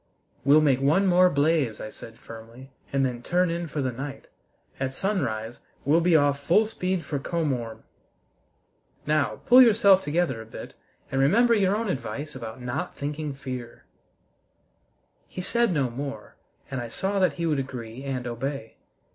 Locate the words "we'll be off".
5.85-6.39